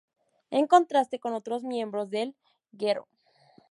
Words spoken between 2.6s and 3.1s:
Gro.